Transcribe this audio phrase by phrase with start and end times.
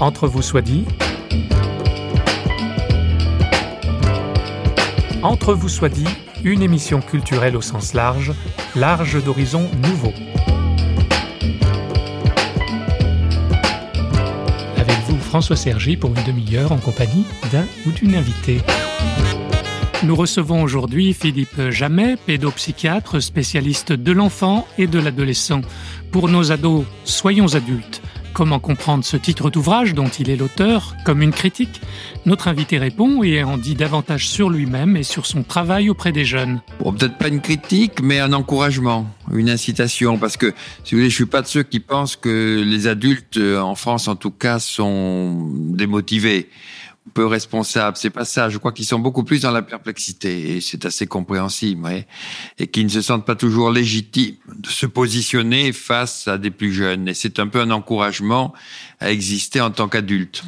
[0.00, 0.86] Entre vous soit dit.
[5.22, 6.08] Entre vous soit dit,
[6.42, 8.32] une émission culturelle au sens large,
[8.74, 10.14] large d'horizons nouveaux.
[14.78, 18.62] Avec vous, François Sergi, pour une demi-heure en compagnie d'un ou d'une invitée.
[20.02, 25.60] Nous recevons aujourd'hui Philippe Jamet, pédopsychiatre, spécialiste de l'enfant et de l'adolescent.
[26.10, 27.99] Pour nos ados, soyons adultes.
[28.32, 31.80] Comment comprendre ce titre d'ouvrage dont il est l'auteur comme une critique
[32.26, 36.24] Notre invité répond et en dit davantage sur lui-même et sur son travail auprès des
[36.24, 36.60] jeunes.
[36.78, 41.14] Peut-être pas une critique, mais un encouragement, une incitation, parce que si vous voulez, je
[41.14, 45.48] suis pas de ceux qui pensent que les adultes en France, en tout cas, sont
[45.52, 46.48] démotivés
[47.14, 47.96] peu responsables.
[47.96, 48.48] C'est pas ça.
[48.48, 51.88] Je crois qu'ils sont beaucoup plus dans la perplexité et c'est assez compréhensible.
[52.58, 56.72] Et qu'ils ne se sentent pas toujours légitimes de se positionner face à des plus
[56.72, 57.08] jeunes.
[57.08, 58.52] Et c'est un peu un encouragement
[59.00, 60.42] à exister en tant qu'adulte.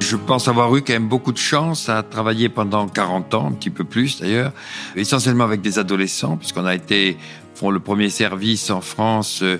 [0.00, 3.52] Je pense avoir eu quand même beaucoup de chance à travailler pendant 40 ans, un
[3.52, 4.52] petit peu plus d'ailleurs,
[4.94, 7.16] essentiellement avec des adolescents, puisqu'on a été
[7.70, 9.58] le premier service en France euh,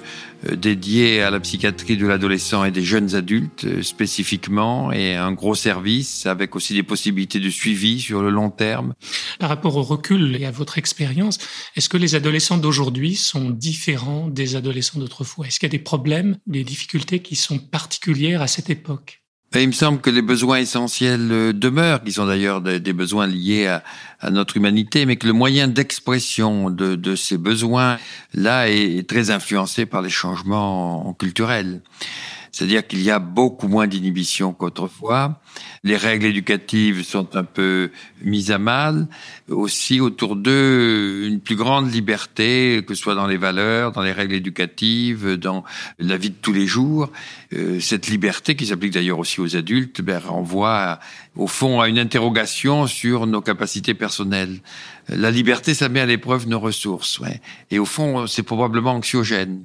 [0.49, 5.33] euh, dédié à la psychiatrie de l'adolescent et des jeunes adultes euh, spécifiquement, et un
[5.33, 8.95] gros service avec aussi des possibilités de suivi sur le long terme.
[9.39, 11.39] Par rapport au recul et à votre expérience,
[11.77, 15.47] est-ce que les adolescents d'aujourd'hui sont différents des adolescents d'autrefois?
[15.47, 19.22] Est-ce qu'il y a des problèmes, des difficultés qui sont particulières à cette époque?
[19.61, 23.67] Il me semble que les besoins essentiels euh, demeurent, qui sont d'ailleurs des, besoins liés
[23.67, 27.99] à, notre humanité, mais que le moyen d'expression de, ces besoins,
[28.35, 31.81] là, est très influencé par les changements culturels.
[32.53, 35.41] C'est-à-dire qu'il y a beaucoup moins d'inhibition qu'autrefois.
[35.85, 37.91] Les règles éducatives sont un peu
[38.23, 39.09] mises à mal.
[39.49, 44.13] Aussi autour d'eux, une plus grande liberté, que ce soit dans les valeurs, dans les
[44.13, 45.65] règles éducatives, dans
[45.99, 47.11] la vie de tous les jours.
[47.55, 51.01] Euh, cette liberté, qui s'applique d'ailleurs aussi aux adultes, ben, renvoie
[51.37, 54.61] au fond à une interrogation sur nos capacités personnelles.
[55.09, 57.19] La liberté, ça met à l'épreuve nos ressources.
[57.19, 57.41] Ouais.
[57.71, 59.65] Et au fond, c'est probablement anxiogène,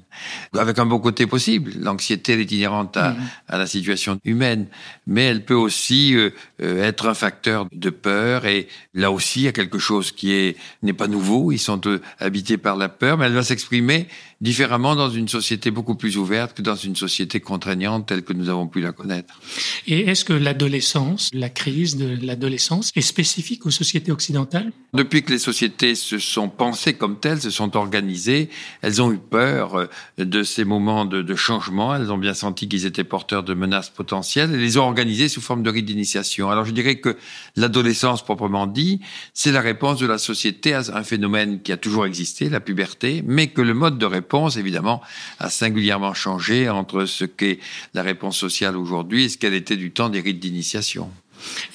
[0.57, 1.73] avec un bon côté possible.
[1.79, 2.45] L'anxiété, est
[2.77, 3.15] inhérente à,
[3.47, 4.67] à, la situation humaine,
[5.05, 6.29] mais elle peut aussi euh,
[6.61, 8.45] euh, être un facteur de peur.
[8.45, 11.51] Et là aussi, il y a quelque chose qui est n'est pas nouveau.
[11.51, 14.07] Ils sont euh, habités par la peur, mais elle va s'exprimer
[14.39, 18.49] différemment dans une société beaucoup plus ouverte que dans une société contraignante telle que nous
[18.49, 19.39] avons pu la connaître.
[19.87, 24.71] Et est-ce que l'adolescence, la crise de l'adolescence, est spécifique aux sociétés occidentales?
[24.93, 28.49] Depuis que les sociétés se sont pensées comme telles, se sont organisées,
[28.81, 29.87] elles ont eu peur euh,
[30.17, 33.89] de ces moments de, de changement, elles ont bien senti qu'ils étaient porteurs de menaces
[33.89, 36.51] potentielles et les ont organisées sous forme de rite d'initiation.
[36.51, 37.17] Alors je dirais que
[37.55, 39.01] l'adolescence proprement dit,
[39.33, 43.23] c'est la réponse de la société à un phénomène qui a toujours existé, la puberté,
[43.25, 45.01] mais que le mode de réponse réponse, évidemment,
[45.39, 47.59] a singulièrement changé entre ce qu'est
[47.93, 51.09] la réponse sociale aujourd'hui et ce qu'elle était du temps des rites d'initiation.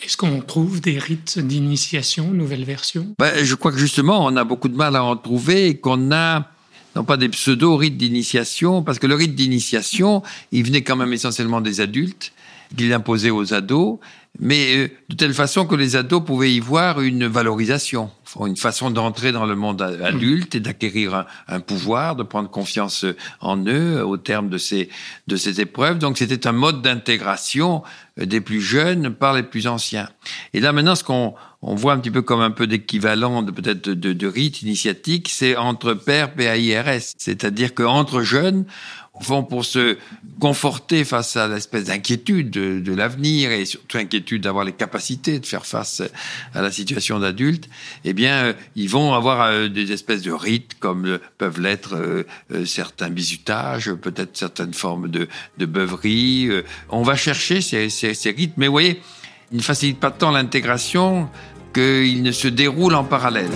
[0.04, 4.44] Est-ce qu'on trouve des rites d'initiation, nouvelle version ben, Je crois que justement, on a
[4.44, 6.50] beaucoup de mal à en trouver et qu'on a
[6.94, 11.62] non pas des pseudo-rites d'initiation, parce que le rite d'initiation, il venait quand même essentiellement
[11.62, 12.34] des adultes,
[12.76, 13.98] qu'il imposait aux ados,
[14.38, 18.10] mais euh, de telle façon que les ados pouvaient y voir une valorisation,
[18.40, 23.04] une façon d'entrer dans le monde adulte et d'acquérir un, pouvoir, de prendre confiance
[23.40, 24.88] en eux au terme de ces,
[25.26, 25.98] de ces épreuves.
[25.98, 27.82] Donc c'était un mode d'intégration
[28.20, 30.08] euh, des plus jeunes par les plus anciens.
[30.54, 33.50] Et là maintenant, ce qu'on on voit un petit peu comme un peu d'équivalent de
[33.52, 37.14] peut-être de, de, rite initiatique, c'est entre père, PAIRS.
[37.18, 38.64] C'est-à-dire qu'entre jeunes,
[39.22, 39.96] fond, pour se
[40.40, 45.64] conforter face à l'espèce d'inquiétude de, l'avenir et surtout inquiétude d'avoir les capacités de faire
[45.64, 46.02] face
[46.54, 47.68] à la situation d'adulte,
[48.04, 52.24] eh bien, euh, ils vont avoir euh, des espèces de rites comme peuvent l'être euh,
[52.66, 55.28] certains bisutages, peut-être certaines formes de,
[55.58, 56.50] de beuverie.
[56.90, 59.00] on va chercher ces, ces, ces rites, mais vous voyez,
[59.52, 61.28] ils ne facilitent pas tant l'intégration
[61.72, 63.50] qu'ils ne se déroulent en parallèle.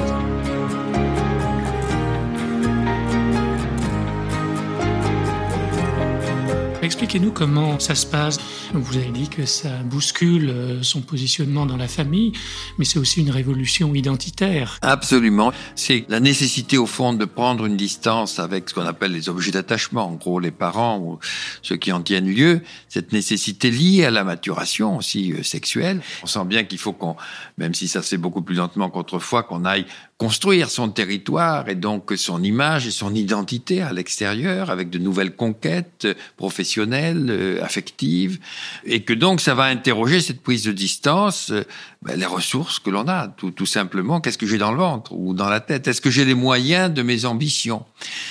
[6.86, 8.38] Expliquez-nous comment ça se passe.
[8.72, 12.30] Vous avez dit que ça bouscule euh, son positionnement dans la famille,
[12.78, 14.78] mais c'est aussi une révolution identitaire.
[14.82, 15.52] Absolument.
[15.74, 19.50] C'est la nécessité au fond de prendre une distance avec ce qu'on appelle les objets
[19.50, 21.18] d'attachement, en gros les parents ou
[21.60, 22.60] ceux qui en tiennent lieu.
[22.88, 26.00] Cette nécessité liée à la maturation aussi euh, sexuelle.
[26.22, 27.16] On sent bien qu'il faut qu'on,
[27.58, 29.86] même si ça se fait beaucoup plus lentement qu'autrefois, qu'on aille
[30.18, 35.34] construire son territoire et donc son image et son identité à l'extérieur avec de nouvelles
[35.34, 36.06] conquêtes
[36.36, 38.38] professionnelles relationnelle, euh, affective,
[38.84, 41.64] et que donc ça va interroger cette prise de distance, euh,
[42.02, 44.20] ben, les ressources que l'on a, tout, tout simplement.
[44.20, 45.88] Qu'est-ce que j'ai dans le ventre ou dans la tête?
[45.88, 47.84] Est-ce que j'ai les moyens de mes ambitions?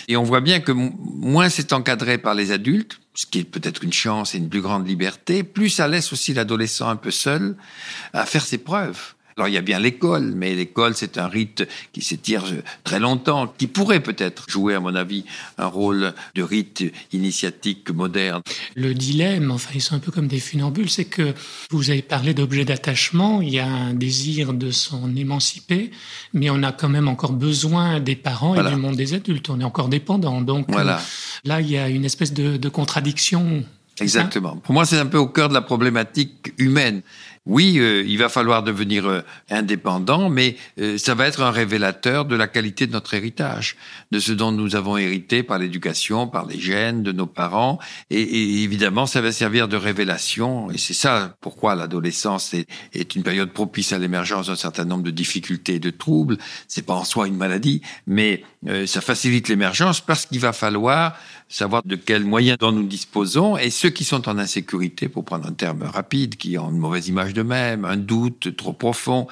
[0.08, 3.84] Et on voit bien que moins c'est encadré par les adultes, ce qui est peut-être
[3.84, 7.56] une chance et une plus grande liberté, plus ça laisse aussi l'adolescent un peu seul
[8.14, 9.15] à faire ses preuves.
[9.38, 12.46] Alors il y a bien l'école, mais l'école c'est un rite qui s'étire
[12.86, 15.26] très longtemps, qui pourrait peut-être jouer à mon avis
[15.58, 18.42] un rôle de rite initiatique moderne.
[18.76, 21.34] Le dilemme, enfin ils sont un peu comme des funambules, c'est que
[21.70, 25.92] vous avez parlé d'objet d'attachement, il y a un désir de s'en émanciper,
[26.34, 29.60] mais on a quand même encore besoin des parents et du monde des adultes, on
[29.60, 30.40] est encore dépendant.
[30.40, 31.00] Donc voilà.
[31.00, 31.02] Euh,
[31.44, 33.66] là il y a une espèce de, de contradiction.
[34.00, 34.56] Exactement.
[34.56, 37.02] Pour moi c'est un peu au cœur de la problématique humaine.
[37.46, 39.22] Oui, euh, il va falloir devenir euh,
[39.52, 43.76] indépendant, mais euh, ça va être un révélateur de la qualité de notre héritage,
[44.12, 47.78] de ce dont nous avons hérité par l'éducation, par les gènes de nos parents,
[48.10, 50.72] et, évidemment, ça va servir de révélation.
[50.72, 55.04] Et c'est ça pourquoi l'adolescence est, est, une période propice à l'émergence d'un certain nombre
[55.04, 56.38] de difficultés et de troubles.
[56.68, 58.44] C'est pas en soi une maladie, mais
[58.88, 61.16] ça facilite l'émergence parce qu'il va falloir
[61.48, 65.48] savoir de quels moyens dont nous disposons, et ceux qui sont en insécurité, pour prendre
[65.48, 69.28] un terme rapide, qui ont une mauvaise image d'eux-mêmes, un doute trop profond,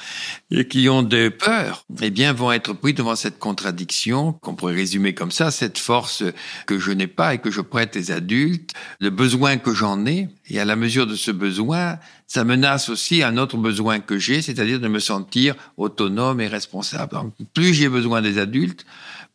[0.51, 4.75] et qui ont des peurs, eh bien, vont être pris devant cette contradiction, qu'on pourrait
[4.75, 6.23] résumer comme ça, cette force
[6.67, 10.29] que je n'ai pas et que je prête aux adultes, le besoin que j'en ai,
[10.47, 11.97] et à la mesure de ce besoin,
[12.27, 17.13] ça menace aussi un autre besoin que j'ai, c'est-à-dire de me sentir autonome et responsable.
[17.13, 18.85] Donc, plus j'ai besoin des adultes,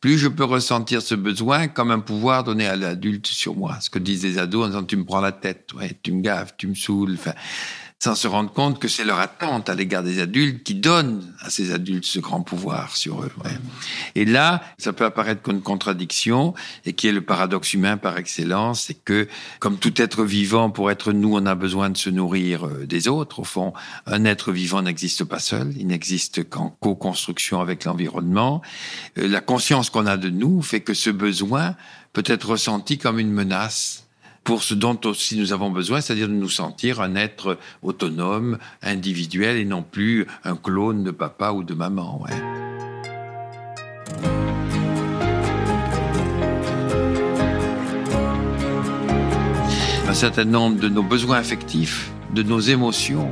[0.01, 3.79] plus je peux ressentir ce besoin comme un pouvoir donné à l'adulte sur moi.
[3.81, 6.21] Ce que disent les ados en disant tu me prends la tête, ouais, tu me
[6.21, 7.19] gaves, tu me saoules.
[8.01, 11.51] Sans se rendre compte que c'est leur attente à l'égard des adultes qui donne à
[11.51, 13.33] ces adultes ce grand pouvoir sur eux.
[14.15, 16.55] Et là, ça peut apparaître comme une contradiction,
[16.85, 19.27] et qui est le paradoxe humain par excellence, c'est que,
[19.59, 23.09] comme tout être vivant, pour être nous, on a besoin de se nourrir euh, des
[23.09, 23.41] autres.
[23.41, 23.73] Au fond,
[24.07, 28.63] un être vivant n'existe pas seul, il n'existe qu'en co-construction avec l'environnement.
[29.19, 31.75] Euh, la conscience qu'on a de nous fait que ce besoin
[32.13, 34.08] peut être ressenti comme une menace
[34.49, 39.59] pour ce dont aussi nous avons besoin, c'est-à-dire de nous sentir un être autonome, individuel
[39.59, 42.25] et non plus un clone de papa ou de maman.
[50.09, 53.29] Un certain nombre de nos besoins affectifs, de nos émotions,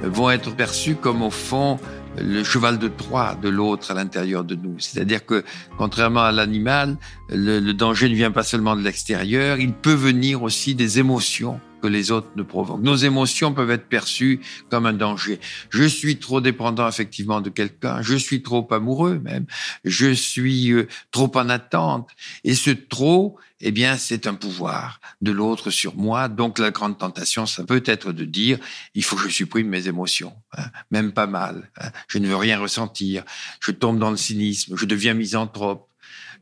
[0.00, 1.80] vont être perçus comme au fond
[2.18, 4.78] le cheval de Troie de l'autre à l'intérieur de nous.
[4.78, 5.44] C'est-à-dire que,
[5.78, 6.96] contrairement à l'animal,
[7.28, 11.60] le, le, danger ne vient pas seulement de l'extérieur, il peut venir aussi des émotions
[11.80, 12.82] que les autres ne provoquent.
[12.82, 14.40] Nos émotions peuvent être perçues
[14.70, 15.40] comme un danger.
[15.70, 19.46] Je suis trop dépendant effectivement de quelqu'un, je suis trop amoureux même,
[19.84, 22.10] je suis euh, trop en attente.
[22.44, 26.28] Et ce trop, eh bien, c'est un pouvoir de l'autre sur moi.
[26.28, 28.58] Donc, la grande tentation, ça peut être de dire,
[28.94, 31.70] il faut que je supprime mes émotions, hein, même pas mal.
[31.80, 31.90] Hein.
[32.08, 33.24] je ne veux rien ressentir.
[33.60, 34.76] Je tombe dans le cynisme.
[34.76, 35.88] Je deviens misanthrope.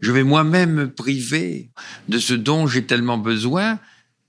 [0.01, 1.71] Je vais moi-même me priver
[2.09, 3.79] de ce dont j'ai tellement besoin,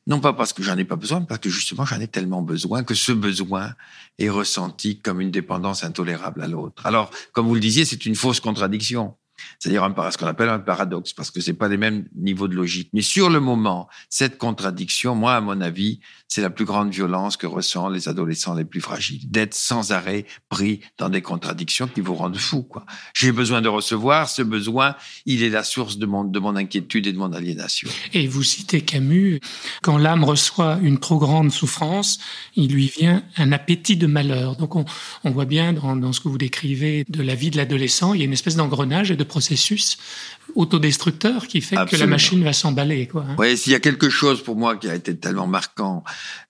[0.07, 2.41] non pas parce que j'en ai pas besoin, mais parce que justement j'en ai tellement
[2.41, 3.73] besoin que ce besoin
[4.19, 6.85] est ressenti comme une dépendance intolérable à l'autre.
[6.85, 9.15] Alors, comme vous le disiez, c'est une fausse contradiction.
[9.59, 12.89] C'est-à-dire ce qu'on appelle un paradoxe, parce que c'est pas les mêmes niveaux de logique.
[12.93, 17.37] Mais sur le moment, cette contradiction, moi, à mon avis, c'est la plus grande violence
[17.37, 22.01] que ressentent les adolescents les plus fragiles, d'être sans arrêt pris dans des contradictions qui
[22.01, 22.67] vous rendent fou.
[23.13, 24.95] J'ai besoin de recevoir, ce besoin,
[25.25, 27.89] il est la source de mon, de mon inquiétude et de mon aliénation.
[28.13, 29.39] Et vous citez Camus,
[29.81, 32.19] quand l'âme reçoit une trop grande souffrance,
[32.55, 34.55] il lui vient un appétit de malheur.
[34.55, 34.85] Donc on,
[35.23, 38.19] on voit bien dans, dans ce que vous décrivez de la vie de l'adolescent, il
[38.19, 39.97] y a une espèce d'engrenage et de processus
[40.55, 43.07] autodestructeur qui fait que la machine va s'emballer.
[43.07, 43.35] Quoi, hein.
[43.37, 46.03] Oui, s'il y a quelque chose pour moi qui a été tellement marquant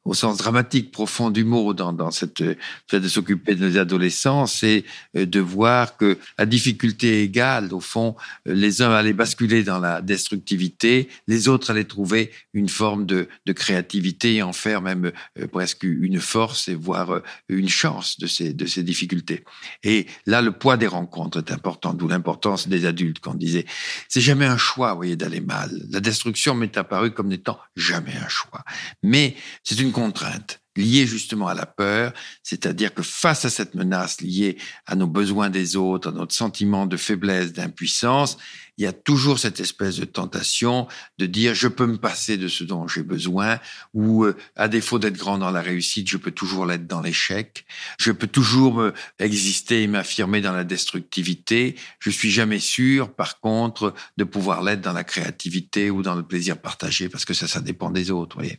[0.03, 2.43] au sens dramatique profond du mot dans, dans cette
[2.87, 4.83] fait de s'occuper de nos adolescents, c'est
[5.17, 8.15] euh, de voir que à difficulté égale, au fond,
[8.45, 13.53] les uns allaient basculer dans la destructivité, les autres allaient trouver une forme de, de
[13.53, 18.27] créativité et en faire même euh, presque une force et voire euh, une chance de
[18.27, 19.43] ces, de ces difficultés.
[19.83, 23.65] Et là, le poids des rencontres est important, d'où l'importance des adultes qu'on disait.
[24.09, 25.71] C'est jamais un choix, voyez, d'aller mal.
[25.89, 28.63] La destruction m'est apparue comme n'étant jamais un choix.
[29.03, 34.21] Mais c'est une contrainte liée justement à la peur, c'est-à-dire que face à cette menace
[34.21, 38.37] liée à nos besoins des autres, à notre sentiment de faiblesse, d'impuissance,
[38.77, 42.47] il y a toujours cette espèce de tentation de dire je peux me passer de
[42.47, 43.59] ce dont j'ai besoin
[43.93, 47.65] ou euh, à défaut d'être grand dans la réussite, je peux toujours l'être dans l'échec.
[47.97, 51.75] Je peux toujours exister et m'affirmer dans la destructivité.
[51.99, 56.23] Je suis jamais sûr, par contre, de pouvoir l'être dans la créativité ou dans le
[56.23, 58.35] plaisir partagé parce que ça, ça dépend des autres.
[58.35, 58.57] Voyez.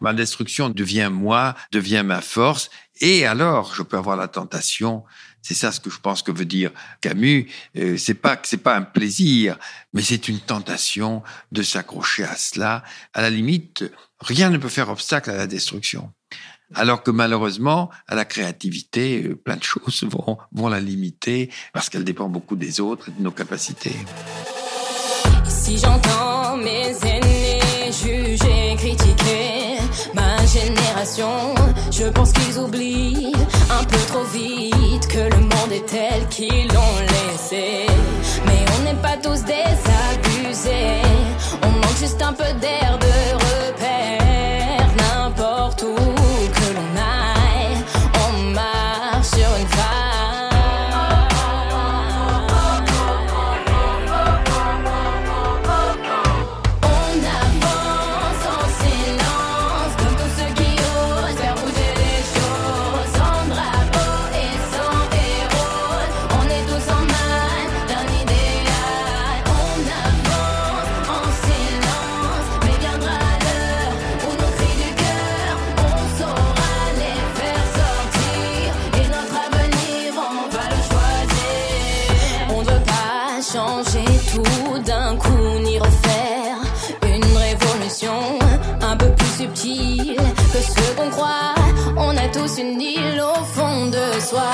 [0.00, 5.04] Ma destruction devient moi, devient ma force et alors, je peux avoir la tentation.
[5.42, 7.50] C'est ça ce que je pense que veut dire Camus.
[7.76, 9.58] Euh, c'est pas que c'est pas un plaisir,
[9.92, 12.82] mais c'est une tentation de s'accrocher à cela.
[13.14, 13.84] À la limite,
[14.20, 16.12] rien ne peut faire obstacle à la destruction.
[16.74, 21.88] Alors que malheureusement, à la créativité, euh, plein de choses vont, vont la limiter parce
[21.88, 23.96] qu'elle dépend beaucoup des autres et de nos capacités.
[25.48, 29.78] Si j'entends mes aînés juger, critiquer
[30.14, 31.54] ma génération,
[31.90, 33.32] je pense qu'ils oublient
[33.70, 34.97] un peu trop vite
[35.68, 37.86] que le monde est tel qu'ils l'ont laissé.
[38.46, 41.02] Mais on n'est pas tous désabusés,
[41.62, 42.98] on manque juste un peu d'air
[83.52, 86.58] changer tout d'un coup ni refaire
[87.02, 88.38] une révolution
[88.82, 90.16] un peu plus subtile
[90.52, 91.54] que ce qu'on croit.
[91.96, 94.50] On a tous une île au fond de soi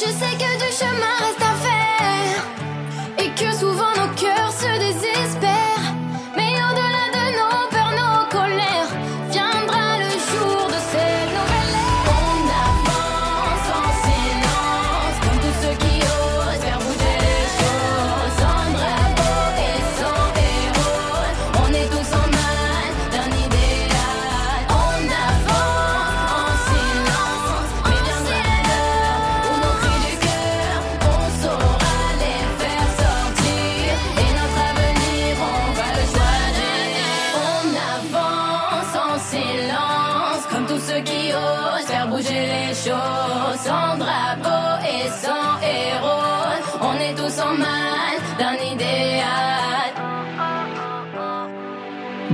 [0.00, 1.47] Je sais que du chemin reste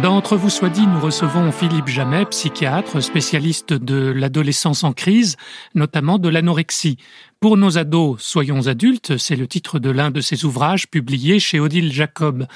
[0.05, 5.39] Dans Entre vous soit dit, nous recevons Philippe Jamet, psychiatre, spécialiste de l'adolescence en crise,
[5.75, 6.99] notamment de l'anorexie.
[7.41, 11.59] Pour nos ados, soyons adultes, c'est le titre de l'un de ses ouvrages publiés chez
[11.59, 12.47] Odile Jacob.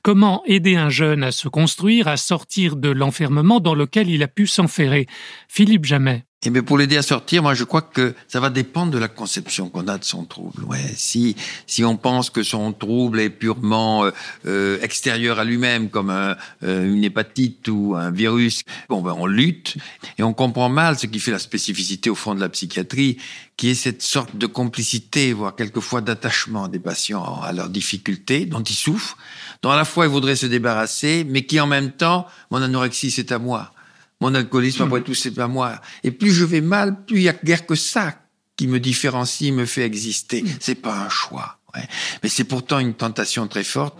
[0.00, 4.28] Comment aider un jeune à se construire, à sortir de l'enfermement dans lequel il a
[4.28, 5.06] pu s'enferrer?
[5.46, 6.24] Philippe Jamet.
[6.46, 9.08] Et bien pour l'aider à sortir, moi je crois que ça va dépendre de la
[9.08, 10.62] conception qu'on a de son trouble.
[10.64, 11.36] Ouais, si
[11.66, 14.10] si on pense que son trouble est purement euh,
[14.44, 19.24] euh, extérieur à lui-même, comme un, euh, une hépatite ou un virus, bon ben on
[19.24, 19.76] lutte
[20.18, 23.16] et on comprend mal ce qui fait la spécificité au fond de la psychiatrie,
[23.56, 28.62] qui est cette sorte de complicité, voire quelquefois d'attachement des patients à leurs difficultés dont
[28.62, 29.16] ils souffrent,
[29.62, 33.10] dont à la fois ils voudraient se débarrasser, mais qui en même temps, mon anorexie
[33.10, 33.73] c'est à moi.
[34.20, 35.80] Mon alcoolisme, après tout, c'est pas moi.
[36.02, 38.18] Et plus je vais mal, plus il y a guère que ça
[38.56, 40.44] qui me différencie, me fait exister.
[40.60, 41.58] C'est pas un choix.
[41.74, 41.86] Ouais.
[42.22, 43.98] Mais c'est pourtant une tentation très forte.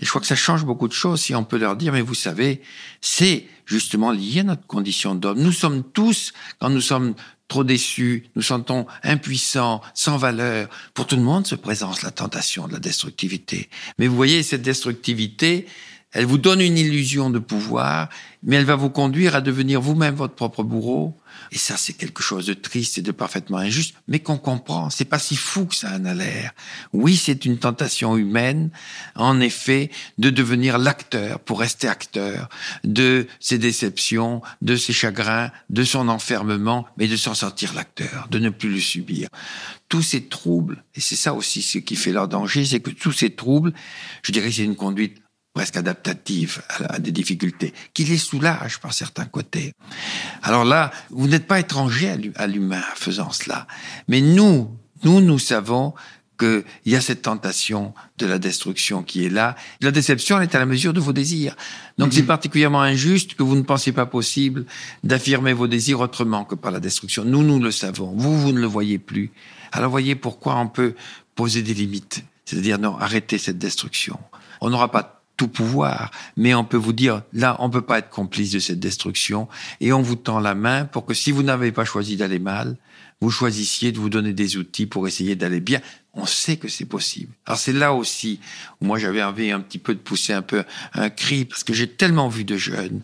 [0.00, 2.02] Et je crois que ça change beaucoup de choses si on peut leur dire, mais
[2.02, 2.62] vous savez,
[3.00, 5.40] c'est justement lié à notre condition d'homme.
[5.40, 7.14] Nous sommes tous, quand nous sommes
[7.48, 10.68] trop déçus, nous sentons impuissants, sans valeur.
[10.94, 13.70] Pour tout le monde se présente la tentation de la destructivité.
[13.98, 15.66] Mais vous voyez, cette destructivité,
[16.12, 18.08] Elle vous donne une illusion de pouvoir,
[18.42, 21.14] mais elle va vous conduire à devenir vous-même votre propre bourreau.
[21.52, 24.88] Et ça, c'est quelque chose de triste et de parfaitement injuste, mais qu'on comprend.
[24.88, 26.52] C'est pas si fou que ça en a l'air.
[26.92, 28.70] Oui, c'est une tentation humaine,
[29.14, 32.48] en effet, de devenir l'acteur pour rester acteur
[32.84, 38.38] de ses déceptions, de ses chagrins, de son enfermement, mais de s'en sortir l'acteur, de
[38.38, 39.28] ne plus le subir.
[39.88, 43.12] Tous ces troubles, et c'est ça aussi ce qui fait leur danger, c'est que tous
[43.12, 43.74] ces troubles,
[44.22, 45.20] je dirais, c'est une conduite
[45.56, 49.72] presque adaptative à, des difficultés, qui les soulage par certains côtés.
[50.42, 53.66] Alors là, vous n'êtes pas étranger à l'humain faisant cela.
[54.06, 54.70] Mais nous,
[55.02, 55.94] nous, nous savons
[56.38, 59.56] qu'il y a cette tentation de la destruction qui est là.
[59.80, 61.56] La déception, elle est à la mesure de vos désirs.
[61.96, 62.26] Donc c'est mhm.
[62.26, 64.66] particulièrement injuste que vous ne pensiez pas possible
[65.04, 67.24] d'affirmer vos désirs autrement que par la destruction.
[67.24, 68.12] Nous, nous le savons.
[68.14, 69.32] Vous, vous ne le voyez plus.
[69.72, 70.94] Alors voyez pourquoi on peut
[71.34, 72.24] poser des limites.
[72.44, 74.18] C'est-à-dire, non, arrêtez cette destruction.
[74.60, 78.10] On n'aura pas tout pouvoir, mais on peut vous dire, là, on peut pas être
[78.10, 79.48] complice de cette destruction,
[79.80, 82.76] et on vous tend la main pour que si vous n'avez pas choisi d'aller mal,
[83.20, 85.80] vous choisissiez de vous donner des outils pour essayer d'aller bien.
[86.12, 87.32] On sait que c'est possible.
[87.46, 88.40] Alors c'est là aussi
[88.80, 91.72] où moi j'avais envie un petit peu de pousser un peu un cri, parce que
[91.72, 93.02] j'ai tellement vu de jeunes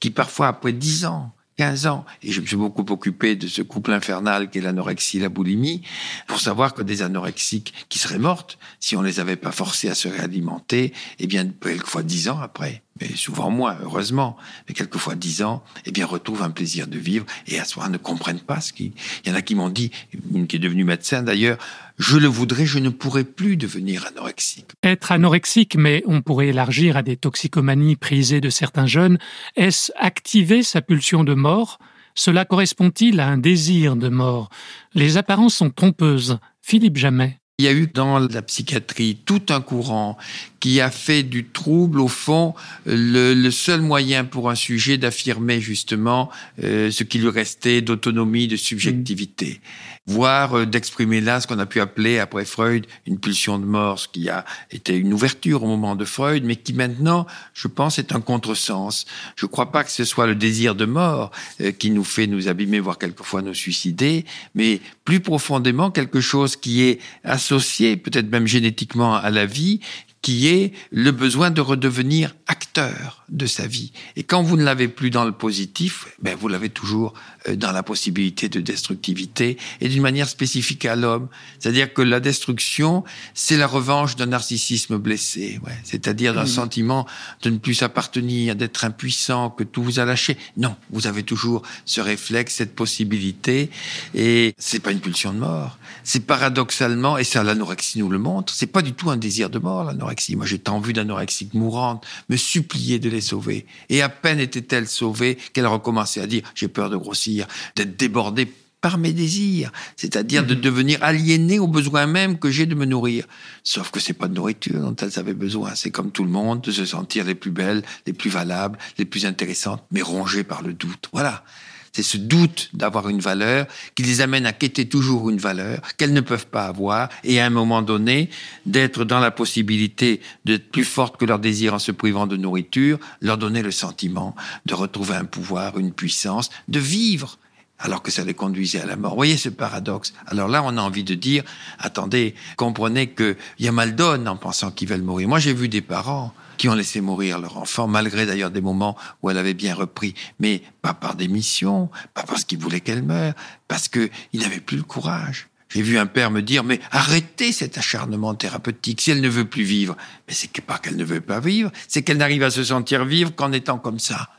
[0.00, 2.06] qui parfois après dix ans, 15 ans.
[2.22, 5.82] Et je me suis beaucoup occupé de ce couple infernal qu'est l'anorexie et la boulimie,
[6.26, 9.94] pour savoir que des anorexiques qui seraient mortes, si on les avait pas forcés à
[9.94, 14.36] se réalimenter, eh bien, quelquefois 10 ans après, mais souvent moins, heureusement,
[14.68, 17.90] mais quelquefois dix ans, eh bien, retrouvent un plaisir de vivre et à ce moment
[17.90, 18.92] ne comprennent pas ce qui.
[19.24, 19.90] Il y en a qui m'ont dit,
[20.34, 21.58] une qui est devenue médecin d'ailleurs,
[21.98, 24.70] je le voudrais, je ne pourrais plus devenir anorexique.
[24.82, 29.18] Être anorexique, mais on pourrait élargir à des toxicomanies prisées de certains jeunes,
[29.56, 31.78] est-ce activer sa pulsion de mort?
[32.14, 34.48] Cela correspond-il à un désir de mort?
[34.94, 36.38] Les apparences sont trompeuses.
[36.62, 37.38] Philippe Jamais.
[37.58, 40.16] Il y a eu dans la psychiatrie tout un courant
[40.60, 42.54] qui a fait du trouble, au fond,
[42.86, 46.30] le, seul moyen pour un sujet d'affirmer justement
[46.62, 49.60] euh, ce qui lui restait d'autonomie, de subjectivité
[50.08, 54.00] voire euh, d'exprimer là ce qu'on a pu appeler, après Freud, une pulsion de mort,
[54.00, 57.98] ce qui a été une ouverture au moment de Freud, mais qui maintenant, je pense,
[57.98, 59.04] est un contresens.
[59.36, 62.26] Je ne crois pas que ce soit le désir de mort euh, qui nous fait
[62.26, 64.24] nous abîmer, voire quelquefois nous suicider,
[64.54, 69.80] mais plus profondément quelque chose qui est associé, peut-être même génétiquement, à la vie,
[70.22, 73.92] qui est le besoin de redevenir acteur de sa vie.
[74.16, 77.14] Et quand vous ne l'avez plus dans le positif, ben vous l'avez toujours
[77.56, 81.28] dans la possibilité de destructivité et d'une manière spécifique à l'homme.
[81.58, 85.72] C'est-à-dire que la destruction, c'est la revanche d'un narcissisme blessé, ouais.
[85.84, 87.06] c'est-à-dire d'un sentiment
[87.42, 90.36] de ne plus s'appartenir, d'être impuissant, que tout vous a lâché.
[90.56, 93.70] Non, vous avez toujours ce réflexe, cette possibilité,
[94.14, 95.78] et c'est pas une pulsion de mort.
[96.04, 99.58] C'est paradoxalement, et ça l'anorexie nous le montre, c'est pas du tout un désir de
[99.58, 100.36] mort l'anorexie.
[100.36, 104.88] Moi j'ai tant vu d'anorexiques mourantes me supplier de les sauver, et à peine était-elle
[104.88, 107.37] sauvée qu'elle recommençait à dire j'ai peur de grossir
[107.76, 108.48] d'être débordé
[108.80, 110.60] par mes désirs, c'est-à-dire de mhm.
[110.60, 113.26] devenir aliéné au besoin même que j'ai de me nourrir.
[113.64, 116.60] Sauf que c'est pas de nourriture dont elles avaient besoin, c'est comme tout le monde,
[116.60, 120.62] de se sentir les plus belles, les plus valables, les plus intéressantes, mais rongées par
[120.62, 121.08] le doute.
[121.12, 121.44] Voilà.
[121.92, 126.12] C'est ce doute d'avoir une valeur qui les amène à quitter toujours une valeur qu'elles
[126.12, 128.30] ne peuvent pas avoir et à un moment donné
[128.66, 132.98] d'être dans la possibilité d'être plus fortes que leurs désirs en se privant de nourriture,
[133.20, 134.34] leur donner le sentiment
[134.66, 137.38] de retrouver un pouvoir, une puissance, de vivre
[137.78, 139.14] alors que ça les conduisait à la mort.
[139.14, 141.44] Voyez ce paradoxe Alors là, on a envie de dire,
[141.78, 145.28] attendez, comprenez qu'il y a mal donne en pensant qu'ils veulent mourir.
[145.28, 148.96] Moi, j'ai vu des parents qui ont laissé mourir leur enfant, malgré d'ailleurs des moments
[149.22, 153.34] où elle avait bien repris, mais pas par démission, pas parce qu'ils voulaient qu'elle meure,
[153.68, 155.48] parce qu'ils n'avaient plus le courage.
[155.68, 159.02] J'ai vu un père me dire, mais arrêtez cet acharnement thérapeutique.
[159.02, 162.02] Si elle ne veut plus vivre, mais c'est pas qu'elle ne veut pas vivre, c'est
[162.02, 164.30] qu'elle n'arrive à se sentir vivre qu'en étant comme ça.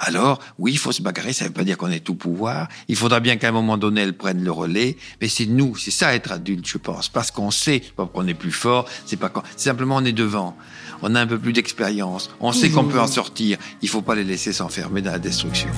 [0.00, 2.68] Alors, oui, il faut se bagarrer, ça ne veut pas dire qu'on est tout pouvoir.
[2.88, 4.96] Il faudra bien qu'à un moment donné, elle prenne le relais.
[5.20, 7.08] Mais c'est nous, c'est ça être adulte, je pense.
[7.08, 10.56] Parce qu'on sait, pas qu'on est plus fort, c'est pas quand, simplement on est devant
[11.02, 14.02] on a un peu plus d'expérience, on sait qu'on peut en sortir, il ne faut
[14.02, 15.68] pas les laisser s'enfermer dans la destruction.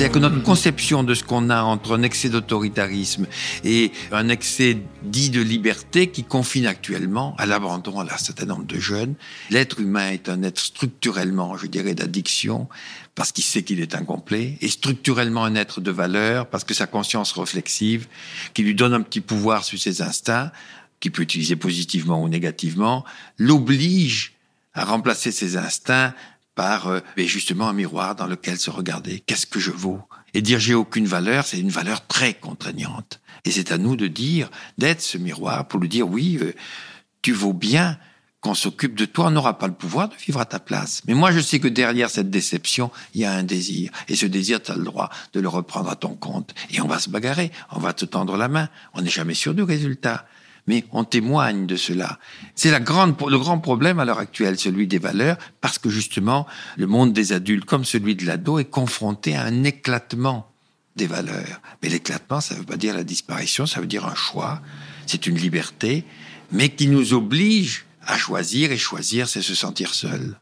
[0.00, 3.26] C'est-à-dire que notre conception de ce qu'on a entre un excès d'autoritarisme
[3.64, 8.64] et un excès dit de liberté qui confine actuellement à l'abandon à un certain nombre
[8.64, 9.14] de jeunes.
[9.50, 12.66] L'être humain est un être structurellement, je dirais, d'addiction
[13.14, 16.86] parce qu'il sait qu'il est incomplet et structurellement un être de valeur parce que sa
[16.86, 18.08] conscience réflexive
[18.54, 20.50] qui lui donne un petit pouvoir sur ses instincts
[21.00, 23.04] qu'il peut utiliser positivement ou négativement
[23.36, 24.32] l'oblige
[24.72, 26.14] à remplacer ses instincts
[26.60, 29.20] par euh, justement un miroir dans lequel se regarder.
[29.20, 30.02] Qu'est-ce que je vaux?
[30.34, 33.22] Et dire j'ai aucune valeur, c'est une valeur très contraignante.
[33.46, 36.52] Et c'est à nous de dire, d'être ce miroir pour lui dire oui, euh,
[37.22, 37.96] tu vaux bien
[38.42, 41.00] qu'on s'occupe de toi, on n'aura pas le pouvoir de vivre à ta place.
[41.06, 43.90] Mais moi, je sais que derrière cette déception, il y a un désir.
[44.08, 46.54] Et ce désir, tu as le droit de le reprendre à ton compte.
[46.70, 48.68] Et on va se bagarrer, on va te tendre la main.
[48.92, 50.26] On n'est jamais sûr du résultat.
[50.66, 52.18] Mais on témoigne de cela.
[52.54, 56.46] C'est le grand problème à l'heure actuelle, celui des valeurs, parce que justement,
[56.76, 60.50] le monde des adultes, comme celui de l'ado, est confronté à un éclatement
[60.96, 61.60] des valeurs.
[61.82, 64.60] Mais l'éclatement, ça ne veut pas dire la disparition, ça veut dire un choix.
[65.06, 66.04] C'est une liberté,
[66.52, 70.38] mais qui nous oblige à choisir, et choisir, c'est se sentir seul.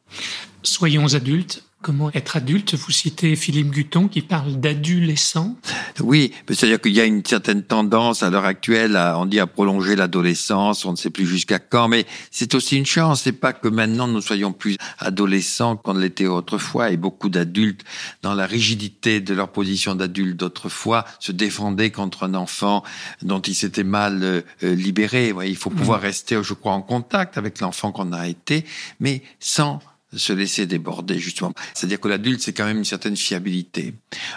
[0.62, 1.64] Soyons adultes.
[1.80, 2.74] Comment être adulte?
[2.74, 5.56] Vous citez Philippe Guton qui parle d'adolescent.
[6.00, 9.46] Oui, c'est-à-dire qu'il y a une certaine tendance à l'heure actuelle, à, on dit à
[9.46, 13.22] prolonger l'adolescence, on ne sait plus jusqu'à quand, mais c'est aussi une chance.
[13.22, 17.84] C'est pas que maintenant nous soyons plus adolescents qu'on l'était autrefois, et beaucoup d'adultes,
[18.22, 22.82] dans la rigidité de leur position d'adulte d'autrefois, se défendaient contre un enfant
[23.22, 25.30] dont ils s'étaient mal euh, libérés.
[25.30, 28.64] Ouais, il faut pouvoir rester, je crois, en contact avec l'enfant qu'on a été,
[28.98, 29.78] mais sans
[30.14, 31.52] se laisser déborder justement.
[31.74, 33.94] C'est-à-dire que l'adulte, c'est quand même une certaine fiabilité.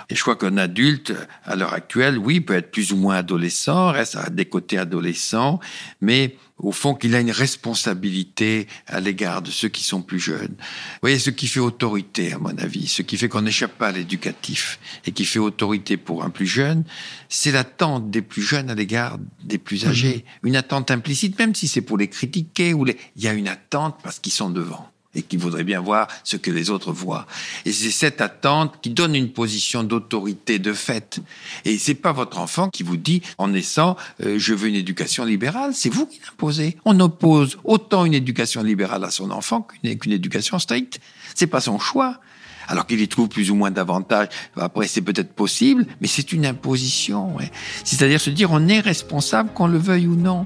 [0.09, 1.13] Et je crois qu'un adulte,
[1.45, 5.59] à l'heure actuelle, oui, peut être plus ou moins adolescent, reste à des côtés adolescents,
[6.01, 10.55] mais au fond qu'il a une responsabilité à l'égard de ceux qui sont plus jeunes.
[10.59, 13.87] Vous voyez, ce qui fait autorité, à mon avis, ce qui fait qu'on n'échappe pas
[13.87, 16.83] à l'éducatif et qui fait autorité pour un plus jeune,
[17.29, 20.25] c'est l'attente des plus jeunes à l'égard des plus âgés.
[20.43, 22.97] Une attente implicite, même si c'est pour les critiquer ou les...
[23.15, 26.37] Il y a une attente parce qu'ils sont devant et qui voudrait bien voir ce
[26.37, 27.27] que les autres voient.
[27.65, 31.19] Et c'est cette attente qui donne une position d'autorité de fait.
[31.65, 35.25] Et c'est pas votre enfant qui vous dit en naissant euh, je veux une éducation
[35.25, 36.77] libérale, c'est vous qui l'imposez.
[36.85, 40.99] On oppose autant une éducation libérale à son enfant qu'une éducation stricte.
[41.35, 42.19] C'est pas son choix.
[42.67, 44.29] Alors qu'il y trouve plus ou moins d'avantages.
[44.55, 47.35] Après, c'est peut-être possible, mais c'est une imposition.
[47.35, 47.51] Ouais.
[47.83, 50.45] C'est-à-dire se dire on est responsable qu'on le veuille ou non.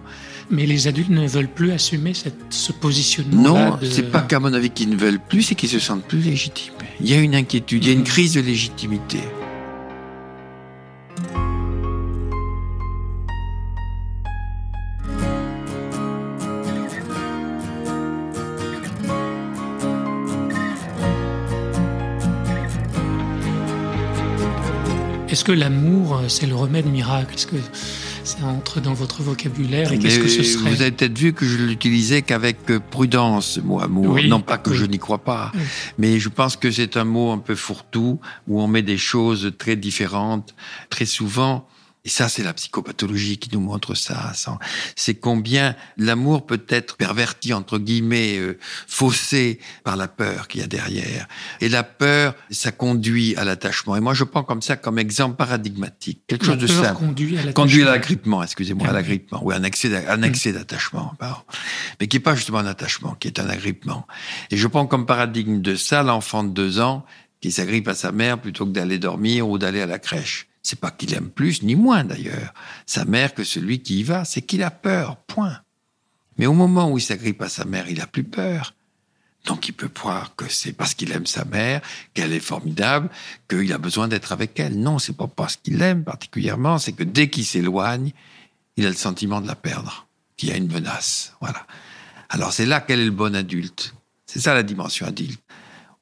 [0.52, 3.42] Mais les adultes ne veulent plus assumer cette, ce positionnement.
[3.42, 6.20] Non, c'est pas qu'à mon avis qu'ils ne veulent plus, c'est qu'ils se sentent plus
[6.20, 6.74] légitimes.
[7.02, 9.20] Il y a une inquiétude, il y a une crise de légitimité.
[25.28, 27.36] Est-ce que l'amour, c'est le remède miracle?
[27.36, 27.58] Est-ce que
[28.40, 31.46] ça entre dans votre vocabulaire et qu'est-ce que ce serait Vous avez peut-être vu que
[31.46, 32.58] je l'utilisais qu'avec
[32.90, 34.14] prudence, mot amour.
[34.14, 34.78] Oui, non pas que oui.
[34.78, 35.62] je n'y crois pas, Oui.
[35.98, 39.54] mais je pense que c'est un mot un peu fourre-tout où on met des choses
[39.58, 40.56] très différentes.
[40.90, 41.68] Très souvent,
[42.06, 44.32] et ça, c'est la psychopathologie qui nous montre ça.
[44.36, 44.60] ça.
[44.96, 50.64] C'est combien l'amour peut être perverti, entre guillemets, euh, faussé par la peur qu'il y
[50.64, 51.28] a derrière.
[51.62, 53.96] Et la peur, ça conduit à l'attachement.
[53.96, 56.22] Et moi, je prends comme ça comme exemple paradigmatique.
[56.28, 57.00] Quelque La chose de simple.
[57.00, 57.54] conduit à.
[57.54, 58.98] Conduit à l'agrippement, excusez-moi, Ah à oui.
[59.02, 59.42] l'agrippement.
[59.44, 61.42] Oui, un excès, d'attachement, pardon.
[62.00, 64.06] Mais qui est pas justement un attachement, qui est un agrippement.
[64.52, 67.04] Et je prends comme paradigme de ça l'enfant de deux ans
[67.42, 70.48] qui s'agrippe à sa mère plutôt que d'aller dormir ou d'aller à la crèche.
[70.66, 72.52] C'est pas qu'il aime plus, ni moins d'ailleurs,
[72.88, 75.60] sa mère que celui qui y va, c'est qu'il a peur, point.
[76.40, 78.74] Mais au moment où il s'agrippe à sa mère, il a plus peur.
[79.46, 81.82] Donc il peut croire que c'est parce qu'il aime sa mère,
[82.16, 83.12] qu'elle est formidable,
[83.48, 84.80] qu'il a besoin d'être avec elle.
[84.80, 88.12] Non, c'est pas parce qu'il l'aime particulièrement, c'est que dès qu'il s'éloigne,
[88.76, 91.36] il a le sentiment de la perdre, qu'il y a une menace.
[91.42, 91.68] Voilà.
[92.30, 93.94] Alors c'est là qu'elle est le bon adulte.
[94.26, 95.44] C'est ça la dimension adulte.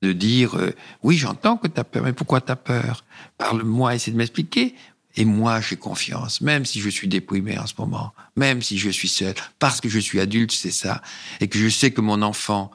[0.02, 3.04] De dire, euh, oui, j'entends que tu as peur, mais pourquoi tu as peur?
[3.38, 4.76] Parle-moi, essaie de m'expliquer.
[5.16, 8.90] Et moi, j'ai confiance, même si je suis déprimé en ce moment, même si je
[8.90, 11.02] suis seul, parce que je suis adulte, c'est ça,
[11.40, 12.72] et que je sais que mon enfant,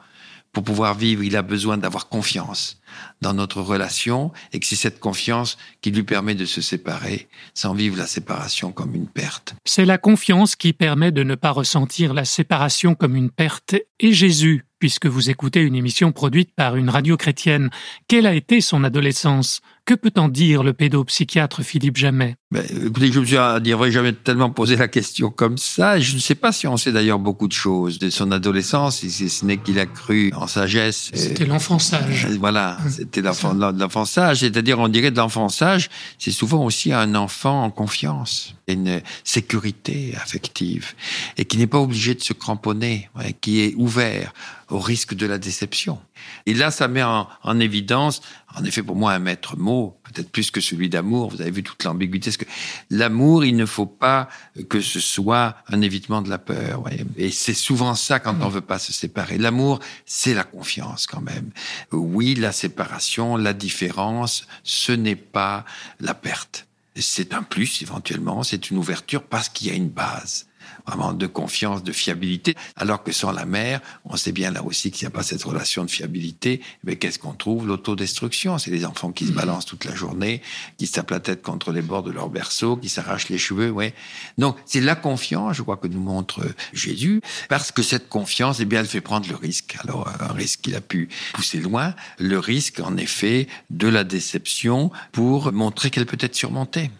[0.53, 2.79] pour pouvoir vivre, il a besoin d'avoir confiance
[3.21, 7.73] dans notre relation, et que c'est cette confiance qui lui permet de se séparer sans
[7.73, 9.53] vivre la séparation comme une perte.
[9.65, 13.75] C'est la confiance qui permet de ne pas ressentir la séparation comme une perte.
[13.99, 17.69] Et Jésus, puisque vous écoutez une émission produite par une radio chrétienne,
[18.07, 19.61] quelle a été son adolescence?
[19.89, 22.35] Que peut en dire le pédopsychiatre Philippe Jamet?
[22.51, 25.99] Ben, écoutez, je me suis à dire vrai, jamais tellement posé la question comme ça.
[25.99, 29.09] Je ne sais pas si on sait d'ailleurs beaucoup de choses de son adolescence, si
[29.29, 31.09] ce n'est qu'il a cru en sagesse.
[31.15, 32.27] C'était l'enfant sage.
[32.29, 34.41] Euh, Voilà, c'était l'enfant- sage.
[34.41, 40.13] C'est-à-dire, on dirait de l'enfant sage, c'est souvent aussi un enfant en confiance, une sécurité
[40.21, 40.93] affective,
[41.37, 43.09] et qui n'est pas obligé de se cramponner,
[43.41, 44.33] qui est ouvert
[44.69, 45.97] au risque de la déception.
[46.45, 48.21] Et là, ça met en, en évidence,
[48.55, 51.29] en effet, pour moi, un maître mot, peut-être plus que celui d'amour.
[51.29, 52.29] Vous avez vu toute l'ambiguïté.
[52.29, 52.45] Parce que
[52.89, 54.27] l'amour, il ne faut pas
[54.69, 56.83] que ce soit un évitement de la peur.
[57.15, 59.37] Et c'est souvent ça quand on veut pas se séparer.
[59.37, 61.51] L'amour, c'est la confiance quand même.
[61.91, 65.63] Oui, la séparation, la différence, ce n'est pas
[65.99, 66.65] la perte.
[66.95, 70.48] C'est un plus éventuellement, c'est une ouverture parce qu'il y a une base
[70.89, 72.55] vraiment de confiance, de fiabilité.
[72.75, 75.43] Alors que sans la mère, on sait bien là aussi qu'il n'y a pas cette
[75.43, 76.61] relation de fiabilité.
[76.83, 77.67] Mais qu'est-ce qu'on trouve?
[77.67, 78.57] L'autodestruction.
[78.57, 80.41] C'est les enfants qui se balancent toute la journée,
[80.77, 83.69] qui se tapent la tête contre les bords de leur berceau, qui s'arrachent les cheveux.
[83.71, 83.93] Ouais.
[84.37, 86.41] Donc c'est la confiance, je crois, que nous montre
[86.73, 89.77] Jésus, parce que cette confiance, eh bien, elle fait prendre le risque.
[89.83, 94.91] Alors un risque qu'il a pu pousser loin, le risque, en effet, de la déception
[95.11, 96.91] pour montrer qu'elle peut être surmontée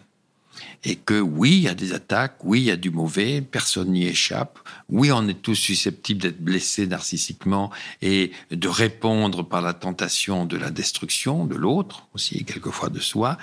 [0.84, 3.92] et que oui, il y a des attaques, oui, il y a du mauvais, personne
[3.92, 9.74] n'y échappe, oui, on est tous susceptibles d'être blessés narcissiquement et de répondre par la
[9.74, 13.36] tentation de la destruction de l'autre, aussi quelquefois de soi.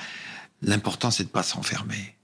[0.63, 2.17] L'important, c'est de pas s'enfermer.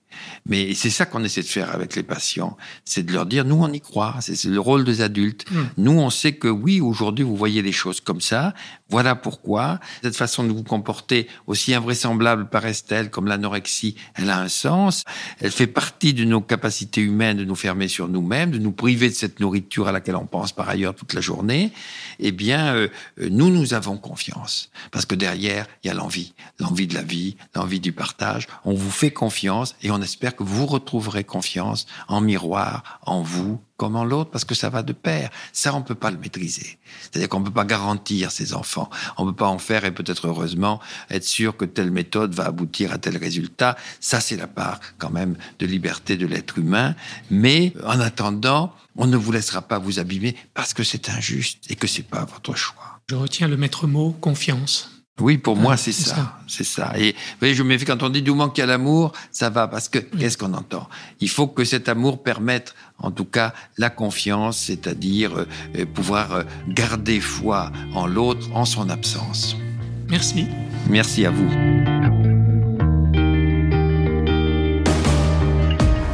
[0.45, 3.55] Mais c'est ça qu'on essaie de faire avec les patients, c'est de leur dire, nous,
[3.55, 5.45] on y croit, c'est c'est le rôle des adultes.
[5.77, 8.53] Nous, on sait que oui, aujourd'hui, vous voyez les choses comme ça,
[8.93, 9.79] voilà pourquoi.
[10.03, 15.03] Cette façon de vous comporter, aussi invraisemblable paraisse-t-elle, comme l'anorexie, elle a un sens.
[15.39, 19.09] Elle fait partie de nos capacités humaines de nous fermer sur nous-mêmes, de nous priver
[19.09, 21.71] de cette nourriture à laquelle on pense par ailleurs toute la journée.
[22.19, 22.87] Eh bien, euh,
[23.19, 24.69] euh, nous, nous avons confiance.
[24.91, 26.35] Parce que derrière, il y a l'envie.
[26.59, 28.47] L'envie de la vie, l'envie du partage.
[28.63, 33.59] On vous fait confiance et on espère que vous retrouverez confiance en miroir, en vous,
[34.03, 35.29] l'autre, parce que ça va de pair.
[35.51, 36.77] Ça, on peut pas le maîtriser.
[37.01, 38.89] C'est-à-dire qu'on peut pas garantir ses enfants.
[39.17, 42.91] On peut pas en faire, et peut-être heureusement, être sûr que telle méthode va aboutir
[42.91, 43.75] à tel résultat.
[43.99, 46.95] Ça, c'est la part, quand même, de liberté de l'être humain.
[47.29, 51.75] Mais, en attendant, on ne vous laissera pas vous abîmer parce que c'est injuste et
[51.75, 53.01] que c'est pas votre choix.
[53.09, 54.92] Je retiens le maître mot confiance.
[55.21, 56.15] Oui, pour moi, Ah, c'est c'est ça.
[56.15, 56.33] ça.
[56.47, 56.91] C'est ça.
[56.97, 59.67] Et vous voyez, je me méfie quand on dit du y a l'amour, ça va.
[59.67, 60.89] Parce que qu'est-ce qu'on entend?
[61.19, 65.47] Il faut que cet amour permette, en tout cas, la confiance, c'est-à-dire euh,
[65.77, 69.55] euh, pouvoir euh, garder foi en l'autre en son absence.
[70.09, 70.47] Merci.
[70.89, 71.47] Merci à vous.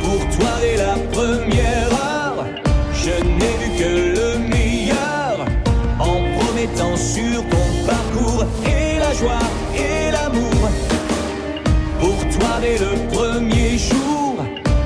[0.02, 1.79] Pour toi dès la première
[9.76, 10.70] et l'amour.
[12.00, 14.36] Pour toi dès le premier jour,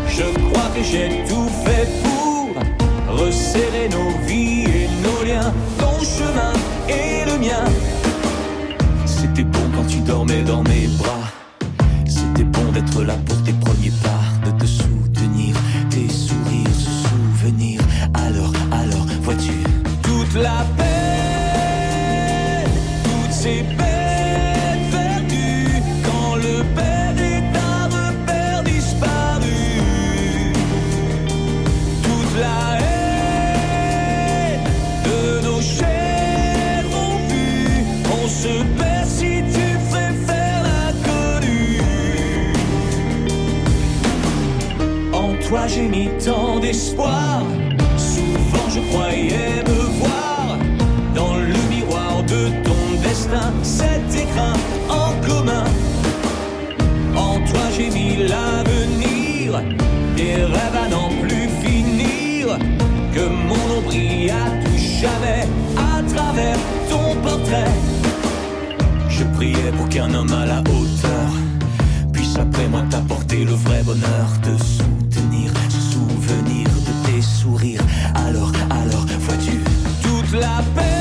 [0.07, 2.49] je crois que j'ai tout fait pour
[3.15, 6.53] resserrer nos vies et nos liens, ton chemin
[6.89, 7.65] et le mien.
[9.05, 11.31] C'était bon quand tu dormais dans mes bras.
[12.05, 13.72] C'était bon d'être là pour tes premiers
[45.53, 47.43] toi j'ai mis tant d'espoir.
[47.95, 50.57] Souvent je croyais me voir
[51.13, 54.53] dans le miroir de ton destin, cet écrin
[54.89, 55.65] en commun.
[57.15, 59.61] En toi j'ai mis l'avenir,
[60.17, 62.57] des rêves à n'en plus finir.
[63.13, 65.45] Que mon nom brille à tout jamais
[65.77, 66.57] à travers
[66.89, 67.73] ton portrait.
[69.07, 71.29] Je priais pour qu'un homme à la hauteur
[72.11, 74.92] puisse après moi t'apporter le vrai bonheur, te soutenir,
[80.61, 80.92] toute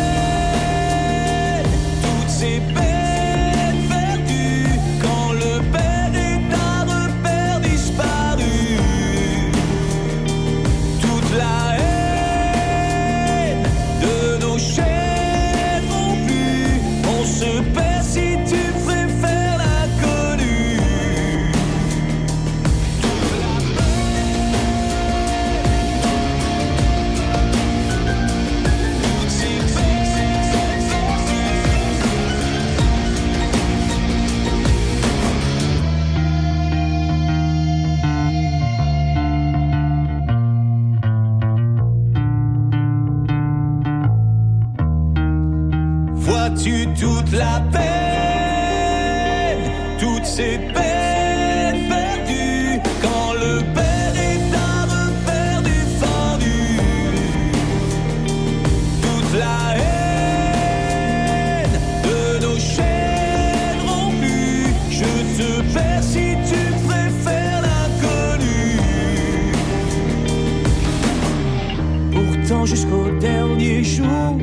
[72.66, 74.38] jusqu'au dernier jour.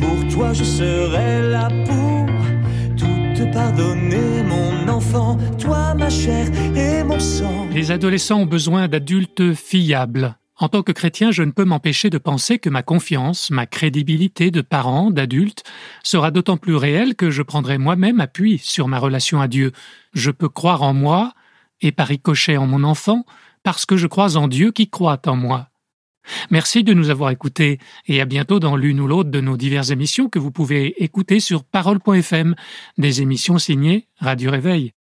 [0.00, 2.26] Pour toi, je serai là pour
[2.96, 5.38] tout te pardonner, mon enfant.
[5.58, 7.66] Toi, ma chair et mon sang.
[7.72, 10.36] Les adolescents ont besoin d'adultes fiables.
[10.60, 14.50] En tant que chrétien, je ne peux m'empêcher de penser que ma confiance, ma crédibilité
[14.50, 15.62] de parent, d'adulte,
[16.02, 19.70] sera d'autant plus réelle que je prendrai moi-même appui sur ma relation à Dieu.
[20.14, 21.32] Je peux croire en moi,
[21.80, 23.24] et par ricochet en mon enfant,
[23.62, 25.68] parce que je crois en Dieu qui croit en moi.
[26.50, 29.90] Merci de nous avoir écoutés et à bientôt dans l'une ou l'autre de nos diverses
[29.90, 32.54] émissions que vous pouvez écouter sur parole.fm,
[32.98, 34.92] des émissions signées Radio Réveil.